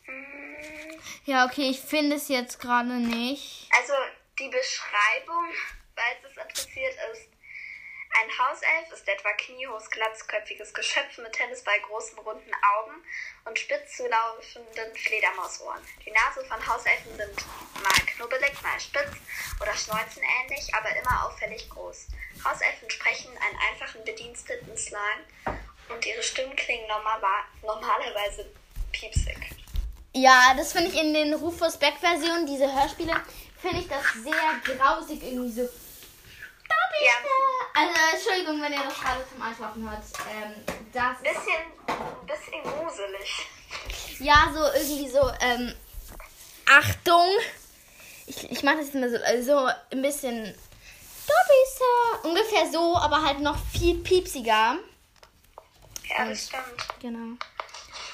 Hm, 0.05 1.01
Ja, 1.25 1.45
okay, 1.45 1.69
ich 1.69 1.79
finde 1.79 2.17
es 2.17 2.27
jetzt 2.27 2.59
gerade 2.59 2.89
nicht. 2.99 3.69
Also 3.71 3.93
die 4.37 4.49
Beschreibung, 4.49 5.45
weil 5.95 6.17
es 6.29 6.37
interessiert, 6.37 6.95
ist 7.13 7.29
ein 8.13 8.29
Hauself 8.37 8.91
ist 8.93 9.07
etwa 9.07 9.31
kniehohes, 9.33 9.89
glatzköpfiges 9.89 10.73
Geschöpf 10.73 11.17
mit 11.17 11.33
Tennisball 11.33 11.79
großen, 11.81 12.17
runden 12.19 12.51
Augen 12.77 13.03
und 13.45 13.57
spitz 13.57 13.97
zulaufenden 13.97 14.95
Fledermausohren. 14.95 15.81
Die 16.05 16.11
Nase 16.11 16.45
von 16.47 16.67
Hauselfen 16.67 17.17
sind 17.17 17.45
mal 17.81 18.05
knubbelig, 18.15 18.53
mal 18.61 18.79
spitz 18.79 19.11
oder 19.59 19.73
schnäuzenähnlich, 19.73 20.73
aber 20.73 20.95
immer 20.95 21.25
auffällig 21.25 21.69
groß. 21.69 22.07
Hauselfen 22.45 22.89
sprechen 22.89 23.31
einen 23.37 23.57
einfachen 23.71 24.03
Bediensteten-Slang 24.05 25.57
und 25.89 26.05
ihre 26.05 26.23
Stimmen 26.23 26.55
klingen 26.55 26.87
normal, 26.87 27.19
normalerweise 27.61 28.45
piepsig. 28.91 29.37
Ja, 30.13 30.53
das 30.55 30.71
finde 30.71 30.89
ich 30.89 30.95
in 30.99 31.13
den 31.13 31.33
Rufus 31.33 31.77
Beck-Versionen, 31.77 32.45
diese 32.45 32.71
Hörspiele, 32.71 33.19
finde 33.59 33.79
ich 33.79 33.87
das 33.87 34.03
sehr 34.23 34.77
grausig 34.77 35.23
irgendwie 35.23 35.51
so. 35.51 35.69
Ja, 36.69 37.13
Also, 37.73 38.15
Entschuldigung, 38.15 38.61
wenn 38.61 38.73
ihr 38.73 38.83
das 38.83 38.99
gerade 38.99 39.25
zum 39.31 39.41
Einschlafen 39.41 39.89
hört. 39.89 40.03
Ähm, 40.31 40.53
das. 40.93 41.17
bisschen, 41.21 42.25
bisschen 42.25 42.63
gruselig. 42.63 43.47
Ja, 44.19 44.51
so 44.53 44.63
irgendwie 44.79 45.09
so, 45.09 45.31
ähm, 45.41 45.75
Achtung! 46.69 47.27
Ich, 48.27 48.49
ich 48.51 48.63
mache 48.63 48.77
das 48.77 48.85
jetzt 48.85 48.95
immer 48.95 49.09
so, 49.09 49.17
also 49.17 49.69
ein 49.91 50.01
bisschen. 50.01 50.45
Dobby, 51.25 51.59
Sir! 51.77 52.29
Ungefähr 52.29 52.71
so, 52.71 52.95
aber 52.97 53.21
halt 53.23 53.39
noch 53.39 53.57
viel 53.73 53.95
piepsiger. 53.95 54.77
Ja, 56.09 56.25
das 56.25 56.47
stimmt. 56.47 56.99
Genau. 57.01 57.37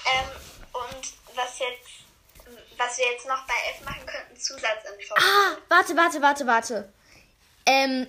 Ähm, 0.06 0.30
und 0.74 1.14
was 1.36 1.60
jetzt, 1.60 1.90
was 2.78 2.98
wir 2.98 3.12
jetzt 3.12 3.28
noch 3.28 3.46
bei 3.46 3.54
F 3.76 3.86
machen 3.86 4.06
könnten, 4.06 4.40
Zusatzinfo. 4.40 5.16
Ah, 5.16 5.58
warte, 5.68 5.96
warte, 5.96 6.22
warte, 6.22 6.48
warte. 6.48 6.94
Ähm. 7.66 8.08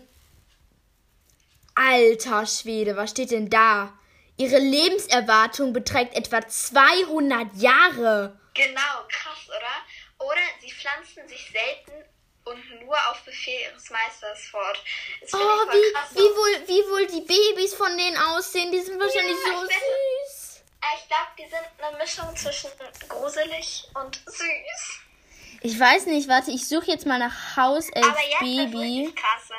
Alter 1.83 2.45
Schwede, 2.47 2.95
was 2.97 3.11
steht 3.11 3.31
denn 3.31 3.49
da? 3.49 3.93
Ihre 4.37 4.59
Lebenserwartung 4.59 5.73
beträgt 5.73 6.15
etwa 6.15 6.47
200 6.47 7.55
Jahre. 7.57 8.39
Genau, 8.55 9.07
krass, 9.09 9.49
oder? 9.49 10.27
Oder 10.27 10.41
sie 10.61 10.71
pflanzen 10.71 11.27
sich 11.27 11.51
selten 11.51 12.05
und 12.45 12.81
nur 12.85 12.97
auf 13.11 13.23
Befehl 13.25 13.61
ihres 13.71 13.89
Meisters 13.89 14.41
fort. 14.51 14.83
Das 15.23 15.33
Oh, 15.33 15.39
wie, 15.39 15.93
krass. 15.93 16.09
wie, 16.13 16.19
wohl, 16.19 16.69
wie 16.69 16.91
wohl 16.91 17.07
die 17.07 17.21
Babys 17.23 17.73
von 17.75 17.97
denen 17.97 18.17
aussehen. 18.19 18.71
Die 18.73 18.81
sind 18.81 19.01
wahrscheinlich 19.01 19.37
Ja, 19.47 19.53
so 19.61 19.67
süß. 19.67 20.63
Äh, 20.83 20.97
Ich 20.99 21.09
glaube, 21.09 21.31
die 21.39 21.49
sind 21.49 21.87
eine 21.87 21.97
Mischung 21.97 22.37
zwischen 22.37 22.71
gruselig 23.09 23.89
und 23.95 24.17
süß. 24.27 25.01
Ich 25.63 25.79
weiß 25.79 26.07
nicht, 26.07 26.29
warte, 26.29 26.51
ich 26.51 26.67
suche 26.67 26.91
jetzt 26.91 27.07
mal 27.07 27.19
nach 27.19 27.57
Hauself 27.57 27.95
Aber 28.07 28.21
jetzt 28.21 28.33
das 28.33 28.41
Baby. 28.41 29.01
richtig 29.07 29.17
krasse. 29.17 29.55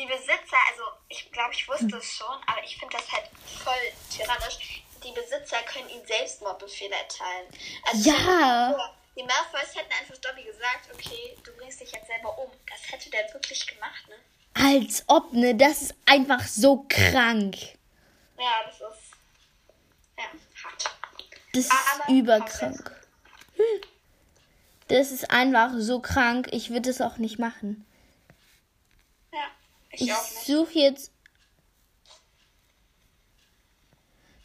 Die 0.00 0.06
Besitzer, 0.06 0.56
also 0.70 0.82
ich 1.10 1.30
glaube, 1.30 1.52
ich 1.52 1.68
wusste 1.68 1.98
es 1.98 2.12
schon, 2.12 2.34
aber 2.46 2.64
ich 2.64 2.78
finde 2.78 2.96
das 2.96 3.12
halt 3.12 3.28
voll 3.62 3.74
tyrannisch. 4.10 4.82
Die 5.04 5.12
Besitzer 5.12 5.58
können 5.70 5.90
ihnen 5.90 6.06
Selbstmordbefehle 6.06 6.94
erteilen. 6.94 7.46
Also 7.86 8.10
ja. 8.10 8.94
Die 9.14 9.22
Malfoys 9.22 9.74
hätten 9.74 9.92
einfach 9.92 10.16
Dobby 10.16 10.44
gesagt, 10.44 10.88
okay, 10.94 11.36
du 11.44 11.52
bringst 11.56 11.82
dich 11.82 11.92
jetzt 11.92 12.06
selber 12.06 12.38
um. 12.38 12.50
Das 12.66 12.90
hätte 12.90 13.10
der 13.10 13.30
wirklich 13.34 13.66
gemacht, 13.66 14.08
ne? 14.08 14.14
Als 14.54 15.04
ob, 15.06 15.34
ne? 15.34 15.54
Das 15.54 15.82
ist 15.82 15.94
einfach 16.06 16.44
so 16.44 16.86
krank. 16.88 17.56
Ja, 18.38 18.64
das 18.64 18.76
ist. 18.76 19.10
Ja, 20.16 20.24
hart. 20.64 20.84
Das 21.52 21.64
ist 21.64 21.72
aber 21.94 22.10
überkrank. 22.10 23.06
Hm. 23.56 23.80
Das 24.88 25.10
ist 25.10 25.30
einfach 25.30 25.72
so 25.76 26.00
krank. 26.00 26.48
Ich 26.52 26.70
würde 26.70 26.88
es 26.88 27.02
auch 27.02 27.18
nicht 27.18 27.38
machen. 27.38 27.86
Ich, 29.92 30.02
ich 30.02 30.14
suche 30.46 30.78
jetzt 30.78 31.12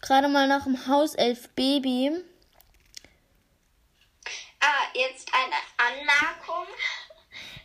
gerade 0.02 0.28
mal 0.28 0.48
nach 0.48 0.64
dem 0.64 0.88
Hauself 0.88 1.50
Baby. 1.50 2.24
Ah, 4.60 4.88
jetzt 4.94 5.30
eine 5.34 5.56
Anmerkung. 5.78 6.68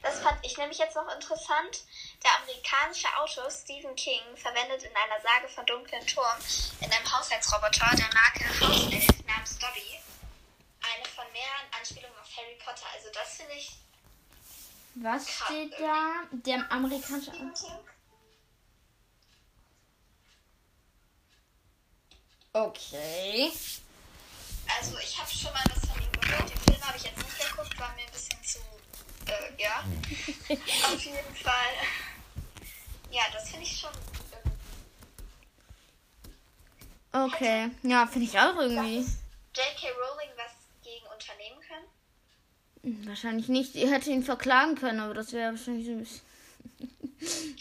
Das 0.03 0.21
fand 0.21 0.39
ich 0.45 0.57
nämlich 0.57 0.79
jetzt 0.79 0.97
noch 0.97 1.13
interessant. 1.15 1.85
Der 2.23 2.31
amerikanische 2.43 3.09
Autor 3.19 3.51
Stephen 3.51 3.95
King 3.97 4.21
verwendet 4.35 4.83
in 4.83 4.97
einer 4.97 5.21
Sage 5.23 5.49
von 5.49 5.65
Dunklen 5.67 6.07
Turm 6.07 6.39
in 6.81 6.91
einem 6.91 7.13
Haushaltsroboter 7.13 7.97
der 7.97 8.11
Marke 8.15 8.61
Hauself 8.61 9.07
namens 9.27 9.59
Dobby 9.59 10.01
eine 10.83 11.05
von 11.05 11.25
mehreren 11.33 11.69
Anspielungen 11.79 12.19
auf 12.19 12.29
Harry 12.37 12.57
Potter. 12.65 12.87
Also 12.95 13.09
das 13.13 13.37
finde 13.37 13.55
ich. 13.55 13.77
Was 14.95 15.29
steht 15.31 15.73
da? 15.79 16.25
Der 16.33 16.71
amerikanische. 16.71 17.33
Okay. 22.53 23.53
Also 24.79 24.99
ich 24.99 25.19
habe 25.19 25.31
schon 25.31 25.53
mal 25.53 25.63
was 25.71 25.89
von 25.89 26.03
ihm 26.03 26.21
gehört. 26.21 26.51
Den 26.51 26.59
Film 26.59 26.83
habe 26.83 26.97
ich 26.97 27.05
jetzt 27.05 27.19
nicht 27.19 27.51
geguckt, 27.51 27.79
war 27.79 27.95
mir 27.95 28.03
ein 28.03 28.11
bisschen 28.13 28.43
zu, 28.43 28.59
äh, 29.27 29.63
ja. 29.63 29.85
Auf 30.93 31.01
jeden 31.01 31.35
Fall. 31.37 31.75
Ja, 33.11 33.23
das 33.33 33.51
finde 33.51 33.65
ich 33.65 33.79
schon. 33.79 33.91
Okay, 37.13 37.71
ja, 37.83 38.07
finde 38.07 38.27
ich 38.29 38.39
auch 38.39 38.55
irgendwie. 38.57 38.99
J.K. 38.99 39.89
Rowling 39.91 40.31
was 40.37 40.53
gegen 40.85 41.05
unternehmen 41.07 41.61
können? 41.67 41.87
Wahrscheinlich 42.83 43.49
nicht. 43.49 43.75
Ihr 43.75 43.91
hätte 43.91 44.11
ihn 44.11 44.23
verklagen 44.23 44.75
können, 44.75 45.01
aber 45.01 45.15
das 45.15 45.33
wäre 45.33 45.53
wahrscheinlich 45.53 45.87
so 45.87 45.93
ein 45.93 45.99
bisschen. 45.99 47.57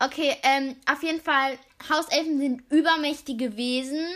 Okay, 0.00 0.36
ähm, 0.42 0.76
auf 0.86 1.02
jeden 1.02 1.20
Fall, 1.20 1.58
Hauselfen 1.88 2.38
sind 2.38 2.62
übermächtige 2.70 3.56
Wesen, 3.56 4.06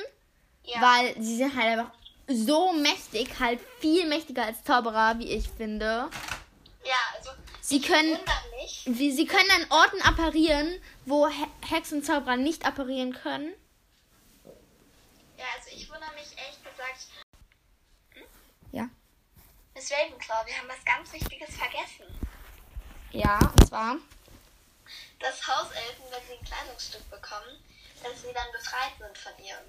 ja. 0.65 0.81
weil 0.81 1.21
sie 1.21 1.37
sind 1.37 1.57
halt 1.57 1.79
einfach 1.79 1.93
so 2.29 2.73
mächtig, 2.73 3.41
halt 3.41 3.61
viel 3.81 4.07
mächtiger 4.07 4.45
als 4.45 4.63
Zauberer, 4.63 5.19
wie 5.19 5.33
ich 5.33 5.49
finde. 5.49 6.09
Ja, 6.85 6.95
also 7.17 7.31
sie 7.61 7.81
können, 7.81 8.17
wie, 8.85 9.11
sie 9.11 9.27
können 9.27 9.51
an 9.51 9.67
Orten 9.71 10.01
apparieren, 10.03 10.81
wo 11.05 11.29
He 11.29 11.47
Hexen 11.69 11.99
und 11.99 12.05
Zauberer 12.05 12.37
nicht 12.37 12.65
apparieren 12.65 13.13
können. 13.13 13.53
Ja, 15.37 15.45
also 15.57 15.77
ich 15.77 15.91
wundere 15.91 16.13
mich 16.15 16.31
ehrlich 16.37 16.63
gesagt. 16.63 17.07
Miss 19.83 19.91
Ravenclaw, 19.91 20.47
wir 20.47 20.57
haben 20.59 20.69
was 20.69 20.85
ganz 20.85 21.13
Wichtiges 21.13 21.57
vergessen. 21.57 22.07
Ja, 23.11 23.41
und 23.41 23.67
zwar 23.67 23.97
dass 25.19 25.45
Hauselfen, 25.47 26.05
wenn 26.11 26.21
sie 26.27 26.35
ein 26.35 26.45
Kleidungsstück 26.45 27.11
bekommen, 27.11 27.59
dass 28.03 28.23
sie 28.23 28.33
dann 28.33 28.47
befreit 28.53 28.93
sind 28.99 29.19
von 29.19 29.33
ihrem. 29.45 29.65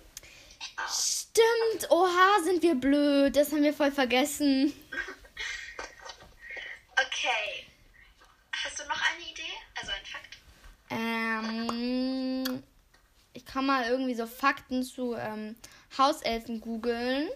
Aus. 0.83 1.27
Stimmt, 1.31 1.89
oha, 1.91 2.43
sind 2.43 2.61
wir 2.61 2.75
blöd. 2.75 3.35
Das 3.35 3.51
haben 3.51 3.63
wir 3.63 3.73
voll 3.73 3.91
vergessen. 3.91 4.71
okay. 6.93 7.65
Hast 8.63 8.79
du 8.79 8.83
noch 8.85 9.01
eine 9.11 9.23
Idee? 9.23 9.41
Also 9.79 9.91
ein 9.91 10.05
Fakt? 10.05 10.37
Ähm, 10.89 12.63
ich 13.33 13.45
kann 13.45 13.65
mal 13.65 13.89
irgendwie 13.89 14.15
so 14.15 14.25
Fakten 14.27 14.83
zu 14.83 15.15
ähm, 15.15 15.55
Hauselfen 15.97 16.61
googeln. 16.61 17.29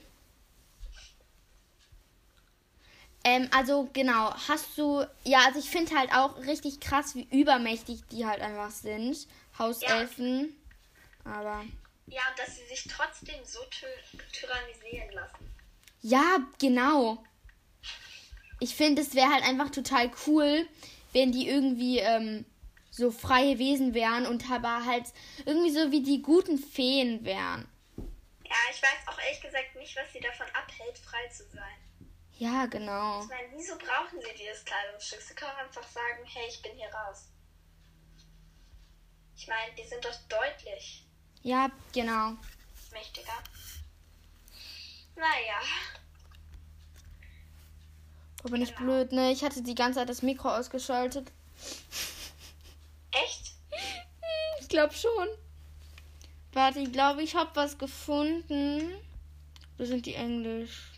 Ähm, 3.28 3.50
also 3.52 3.90
genau, 3.92 4.34
hast 4.48 4.78
du, 4.78 5.06
ja, 5.26 5.40
also 5.46 5.60
ich 5.60 5.70
finde 5.70 5.94
halt 5.98 6.14
auch 6.14 6.38
richtig 6.46 6.80
krass, 6.80 7.14
wie 7.14 7.28
übermächtig 7.30 8.00
die 8.10 8.26
halt 8.26 8.40
einfach 8.40 8.72
sind, 8.72 9.28
Hauselfen. 9.60 10.56
Ja. 11.26 11.32
Aber. 11.34 11.66
Ja, 12.06 12.22
und 12.30 12.40
dass 12.40 12.56
sie 12.56 12.66
sich 12.68 12.88
trotzdem 12.90 13.44
so 13.44 13.60
ty 13.66 13.86
tyrannisieren 14.32 15.12
lassen. 15.12 15.54
Ja, 16.04 16.38
genau. 16.58 17.22
Ich 18.62 18.74
finde, 18.74 19.02
es 19.02 19.14
wäre 19.14 19.30
halt 19.30 19.44
einfach 19.44 19.72
total 19.72 20.10
cool, 20.26 20.66
wenn 21.12 21.34
die 21.34 21.50
irgendwie 21.50 22.00
ähm, 22.00 22.46
so 22.92 23.12
freie 23.12 23.60
Wesen 23.60 23.94
wären 23.94 24.26
und 24.26 24.50
aber 24.50 24.86
halt 24.86 25.04
irgendwie 25.46 25.72
so 25.72 25.92
wie 25.92 26.02
die 26.02 26.22
guten 26.22 26.58
Feen 26.58 27.26
wären. 27.26 27.68
Ja, 27.98 28.56
ich 28.72 28.82
weiß 28.82 29.08
auch 29.08 29.20
ehrlich 29.20 29.42
gesagt 29.42 29.76
nicht, 29.76 29.98
was 29.98 30.14
sie 30.14 30.22
davon 30.22 30.48
abhält, 30.54 30.98
frei 30.98 31.28
zu 31.28 31.44
sein. 31.54 31.87
Ja, 32.40 32.68
genau. 32.68 33.22
Ich 33.22 33.30
meine, 33.30 33.48
wieso 33.56 33.76
brauchen 33.78 34.22
sie 34.22 34.38
dieses 34.38 34.64
Kleidungsstück? 34.64 35.22
Sie 35.22 35.34
können 35.34 35.56
einfach 35.58 35.88
sagen, 35.88 36.24
hey, 36.26 36.48
ich 36.48 36.62
bin 36.62 36.74
hier 36.76 36.90
raus. 36.90 37.30
Ich 39.36 39.48
meine, 39.48 39.74
die 39.76 39.88
sind 39.88 40.06
doch 40.06 40.16
deutlich. 40.30 41.04
Ja, 41.42 41.72
genau. 41.94 42.34
Mächtiger. 42.92 43.34
Naja. 45.16 45.62
Bin 48.44 48.62
ich 48.62 48.76
genau. 48.76 48.82
blöd, 48.82 49.12
ne? 49.12 49.32
Ich 49.32 49.44
hatte 49.44 49.62
die 49.64 49.76
ganze 49.76 50.00
Zeit 50.00 50.10
das 50.10 50.22
Mikro 50.22 50.50
ausgeschaltet. 50.50 51.32
Echt? 53.12 53.54
Ich 54.60 54.70
glaube 54.70 54.94
schon. 54.94 55.30
Warte, 56.52 56.80
ich 56.80 56.92
glaube, 56.92 57.24
ich 57.24 57.36
habe 57.36 57.50
was 57.54 57.78
gefunden. 57.78 58.94
Wo 59.78 59.86
sind 59.86 60.06
die 60.06 60.16
Englisch? 60.16 60.97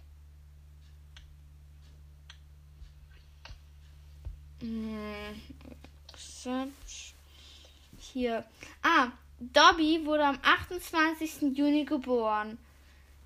Hier. 7.98 8.43
Ah, 8.84 9.08
Dobby 9.39 10.06
wurde 10.06 10.26
am 10.26 10.39
28. 10.43 11.58
Juni 11.58 11.86
geboren. 11.86 12.58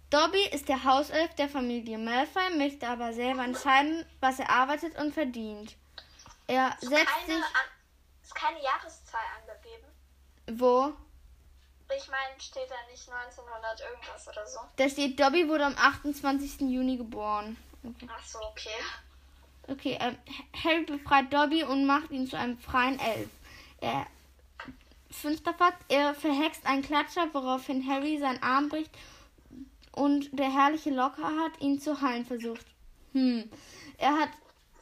Dobby 0.10 0.44
ist 0.52 0.70
der 0.70 0.84
Hauself 0.84 1.34
der 1.36 1.50
Familie 1.50 1.98
Malfoy, 1.98 2.56
möchte 2.56 2.88
aber 2.88 3.14
selber 3.14 3.44
entscheiden, 3.44 4.06
was 4.20 4.38
er 4.38 4.50
arbeitet 4.50 4.96
und 5.00 5.12
verdient. 5.12 5.76
Er 6.46 6.78
ist 6.80 6.90
setzt 6.90 7.08
keine, 7.08 7.34
sich. 7.34 7.46
ist 8.22 8.36
keine 8.36 8.62
Jahreszahl 8.62 9.22
angegeben. 9.42 9.88
Wo? 10.60 10.94
Ich 11.96 12.08
meine, 12.10 12.40
steht 12.40 12.70
da 12.70 12.76
nicht 12.92 13.10
1900 13.10 13.82
irgendwas 13.82 14.28
oder 14.28 14.46
so? 14.46 14.60
Da 14.76 14.90
steht, 14.90 15.20
Dobby 15.20 15.48
wurde 15.48 15.66
am 15.66 15.78
28. 15.78 16.62
Juni 16.62 16.98
geboren. 16.98 17.58
Okay. 17.84 18.08
Ach 18.12 18.26
so, 18.26 18.40
okay. 18.40 18.70
Okay, 19.68 19.98
äh, 20.00 20.14
Harry 20.64 20.84
befreit 20.84 21.34
Dobby 21.34 21.64
und 21.64 21.86
macht 21.86 22.12
ihn 22.12 22.28
zu 22.28 22.38
einem 22.38 22.58
freien 22.58 23.00
Elf. 23.00 23.30
Er, 23.80 24.06
fünfter 25.10 25.54
Fakt, 25.54 25.84
er 25.90 26.14
verhext 26.14 26.66
einen 26.66 26.82
Klatscher, 26.82 27.30
woraufhin 27.34 27.88
Harry 27.88 28.18
seinen 28.18 28.42
Arm 28.44 28.70
bricht 28.70 28.92
und 29.94 30.38
der 30.38 30.52
herrliche 30.52 30.90
Lockerhart 30.90 31.62
ihn 31.62 31.80
zu 31.80 32.02
heilen 32.02 32.26
versucht. 32.26 32.66
Hm. 33.14 33.50
Er 33.98 34.18
hat, 34.18 34.30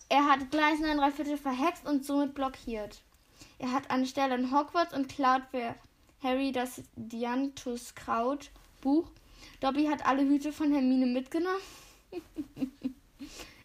er 0.10 0.26
hat 0.26 0.50
gleich 0.50 0.80
neun 0.80 0.98
Dreiviertel 0.98 1.38
verhext 1.38 1.86
und 1.86 2.06
somit 2.06 2.34
blockiert. 2.34 3.02
Er 3.60 3.72
hat 3.72 3.92
eine 3.92 4.08
Stelle 4.08 4.36
in 4.36 4.52
Hogwarts 4.52 4.94
und 4.94 5.10
klaut 5.10 5.44
für 5.52 5.76
Harry 6.24 6.52
das 6.52 6.82
Dianthus 6.96 7.94
Kraut 7.94 8.50
Buch. 8.82 9.12
Dobby 9.60 9.86
hat 9.86 10.06
alle 10.06 10.24
Hüte 10.24 10.52
von 10.52 10.72
Hermine 10.72 11.06
mitgenommen. 11.06 11.62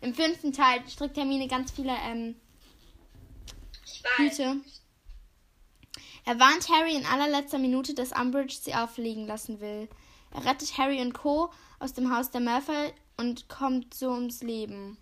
Im 0.06 0.14
fünften 0.14 0.52
Teil 0.52 0.88
strickt 0.88 1.16
Hermine 1.16 1.48
ganz 1.48 1.72
viele 1.72 1.90
ähm, 1.90 2.36
Hüte. 4.18 4.58
Er 6.24 6.38
warnt 6.38 6.68
Harry 6.68 6.94
in 6.94 7.04
allerletzter 7.04 7.58
Minute, 7.58 7.92
dass 7.92 8.12
Umbridge 8.12 8.54
sie 8.54 8.72
auffliegen 8.72 9.26
lassen 9.26 9.58
will. 9.60 9.88
Er 10.32 10.44
rettet 10.44 10.78
Harry 10.78 11.00
und 11.00 11.12
Co. 11.12 11.50
aus 11.80 11.92
dem 11.92 12.14
Haus 12.14 12.30
der 12.30 12.40
Malfoy 12.40 12.92
und 13.16 13.48
kommt 13.48 13.94
so 13.94 14.10
ums 14.10 14.44
Leben. 14.44 14.96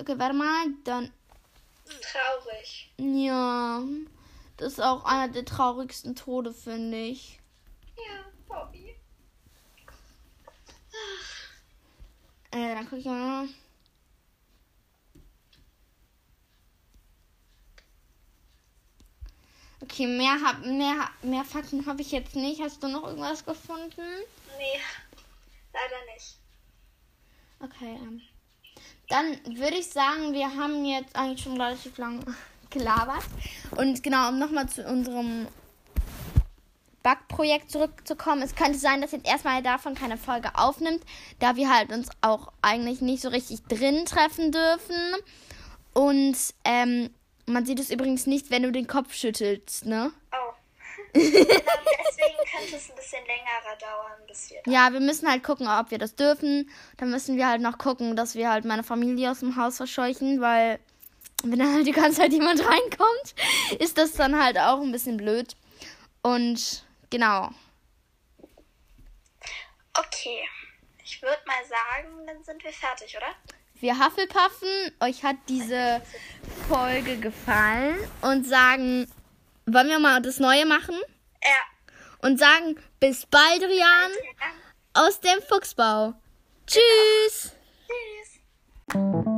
Okay, 0.00 0.18
warte 0.18 0.34
mal, 0.34 0.66
dann. 0.82 1.12
Traurig. 1.84 2.92
Ja, 2.98 3.84
das 4.56 4.72
ist 4.72 4.80
auch 4.80 5.04
einer 5.04 5.32
der 5.32 5.44
traurigsten 5.44 6.16
Tode, 6.16 6.52
finde 6.52 6.98
ich. 6.98 7.38
Ja, 7.96 8.24
Bobby. 8.48 8.85
Ja. 12.92 13.44
Okay, 19.80 20.06
mehr 20.06 20.40
hab, 20.42 20.64
mehr, 20.64 21.10
mehr 21.22 21.44
Fakten 21.44 21.86
habe 21.86 22.02
ich 22.02 22.10
jetzt 22.12 22.34
nicht. 22.34 22.60
Hast 22.60 22.82
du 22.82 22.88
noch 22.88 23.04
irgendwas 23.04 23.44
gefunden? 23.44 24.02
Nee, 24.58 24.80
leider 25.72 26.14
nicht. 26.14 26.36
Okay, 27.60 27.98
ähm. 28.02 28.22
Dann 29.08 29.56
würde 29.56 29.76
ich 29.76 29.86
sagen, 29.86 30.32
wir 30.32 30.56
haben 30.56 30.84
jetzt 30.84 31.14
eigentlich 31.14 31.42
schon 31.42 31.60
relativ 31.60 31.96
lang 31.98 32.24
gelabert. 32.70 33.24
Und 33.76 34.02
genau, 34.02 34.30
um 34.30 34.38
nochmal 34.38 34.68
zu 34.68 34.84
unserem 34.84 35.46
Backprojekt 37.06 37.70
zurückzukommen. 37.70 38.42
Es 38.42 38.56
könnte 38.56 38.80
sein, 38.80 39.00
dass 39.00 39.12
jetzt 39.12 39.28
erstmal 39.28 39.62
davon 39.62 39.94
keine 39.94 40.16
Folge 40.16 40.50
aufnimmt, 40.56 41.04
da 41.38 41.54
wir 41.54 41.72
halt 41.72 41.92
uns 41.92 42.08
auch 42.20 42.52
eigentlich 42.62 43.00
nicht 43.00 43.22
so 43.22 43.28
richtig 43.28 43.62
drin 43.68 44.06
treffen 44.06 44.50
dürfen. 44.50 44.96
Und 45.94 46.36
ähm, 46.64 47.10
man 47.46 47.64
sieht 47.64 47.78
es 47.78 47.90
übrigens 47.90 48.26
nicht, 48.26 48.50
wenn 48.50 48.64
du 48.64 48.72
den 48.72 48.88
Kopf 48.88 49.14
schüttelst, 49.14 49.86
ne? 49.86 50.10
Oh. 50.32 50.52
Deswegen 51.14 51.38
könnte 52.50 52.74
es 52.74 52.90
ein 52.90 52.96
bisschen 52.96 53.24
länger 53.24 53.76
dauern, 53.78 54.26
bis 54.26 54.50
wir. 54.50 54.72
Ja, 54.72 54.92
wir 54.92 54.98
müssen 54.98 55.30
halt 55.30 55.44
gucken, 55.44 55.68
ob 55.68 55.92
wir 55.92 55.98
das 55.98 56.16
dürfen. 56.16 56.68
Dann 56.96 57.12
müssen 57.12 57.36
wir 57.36 57.48
halt 57.48 57.62
noch 57.62 57.78
gucken, 57.78 58.16
dass 58.16 58.34
wir 58.34 58.50
halt 58.50 58.64
meine 58.64 58.82
Familie 58.82 59.30
aus 59.30 59.38
dem 59.38 59.54
Haus 59.54 59.76
verscheuchen, 59.76 60.40
weil 60.40 60.80
wenn 61.44 61.60
dann 61.60 61.72
halt 61.72 61.86
die 61.86 61.92
ganze 61.92 62.22
Zeit 62.22 62.32
jemand 62.32 62.58
reinkommt, 62.66 63.36
ist 63.78 63.96
das 63.96 64.14
dann 64.14 64.42
halt 64.42 64.58
auch 64.58 64.80
ein 64.80 64.90
bisschen 64.90 65.18
blöd. 65.18 65.54
Und 66.22 66.84
genau. 67.16 67.48
Okay. 69.94 70.46
Ich 71.02 71.22
würde 71.22 71.40
mal 71.46 71.64
sagen, 71.64 72.26
dann 72.26 72.44
sind 72.44 72.62
wir 72.62 72.72
fertig, 72.72 73.16
oder? 73.16 73.34
Wir 73.74 73.98
Hufflepuffen, 73.98 74.92
euch 75.00 75.22
hat 75.22 75.36
diese 75.48 76.02
Folge 76.68 77.16
gefallen 77.18 77.96
und 78.20 78.44
sagen, 78.46 79.10
wollen 79.66 79.88
wir 79.88 79.98
mal 79.98 80.20
das 80.20 80.40
Neue 80.40 80.66
machen? 80.66 80.98
Ja. 81.42 82.28
Und 82.28 82.38
sagen, 82.38 82.78
bis 83.00 83.24
bald, 83.26 83.62
Rian, 83.62 84.10
aus 84.92 85.20
dem 85.20 85.40
Fuchsbau. 85.42 86.14
Tschüss. 86.66 87.52
Tschüss. 87.86 89.36